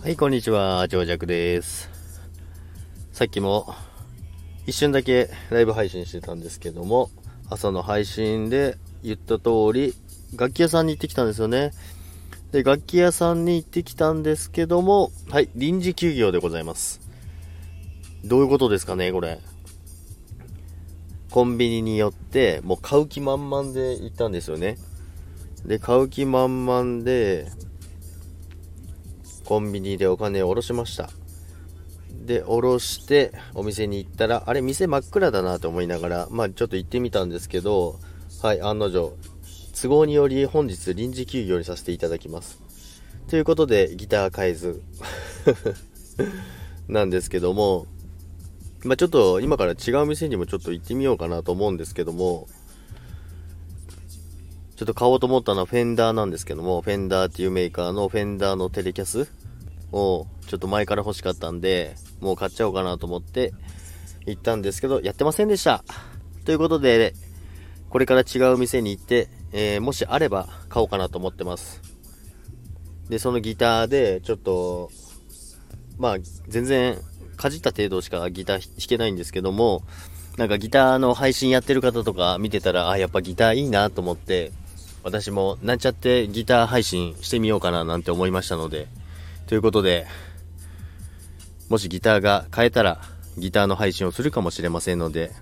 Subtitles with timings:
[0.00, 1.90] はい、こんにちは、長尺です。
[3.12, 3.74] さっきも
[4.64, 7.10] 一瞬だけライブ配信してたんですけども、
[7.50, 9.94] 朝の配信で言った通り、
[10.36, 11.72] 楽器屋さんに行ってきたんですよね。
[12.52, 17.00] で、楽器屋さんに行ってきたんですけども、はい、臨時休業でございます。
[18.24, 19.40] どういうことですかね、これ。
[21.32, 24.78] コンビニによって、もう買う気満々で行ったんですよね。
[25.66, 27.50] で、買う気満々で、
[29.48, 31.08] コンビニでお金を下ろしました。
[32.10, 37.98] で、下ろして、お店に行ったら、あれ、店真っ暗だなと思いながら、まあちょっと行ってみたんですけど、
[38.42, 39.16] はい、案の定、
[39.72, 42.60] 都合により本日臨時休業にさせていただきます。
[43.30, 44.82] ということで、ギター変えず、
[46.86, 47.86] なんですけども、
[48.84, 52.48] まあちょっと今から違う店にもちょっと行ってみようかなと思うんですけども、
[54.76, 59.37] ちょっと買おうと思ったのはフェンダーなんですけども、フェンダーっていうメーカーのフェンダーのテレキャス
[59.92, 63.52] をちょっと前から欲しかったんで、もう買っちゃおうかなと思って
[64.26, 65.84] 行ったんですけど、やってませんでした。
[66.44, 67.14] ということで、
[67.90, 71.80] これから違う店に行って、えーもしあれば買おうかなと思ってます。
[73.08, 74.90] で、そのギターで、ちょっと、
[75.98, 76.16] まあ、
[76.48, 76.98] 全然、
[77.36, 79.82] かじった程度しかギター弾けないんですけども、
[80.36, 84.52] なんかギターの配信やってる方とか見てたら、あ、やっぱギターいいなと思って、
[85.02, 88.88] 私もなんちゃってギター配信してみようかななんて思いましたので、
[89.48, 90.06] ということで、
[91.70, 93.00] もしギターが変えたら、
[93.38, 95.32] ギターの配信をするかもしれませんので、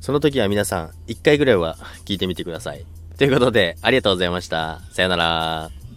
[0.00, 2.86] その時は皆さん、1回ぐらいは聞いてみてください。
[3.18, 4.80] ということで、ありがとうございました。
[4.92, 5.89] さよなら。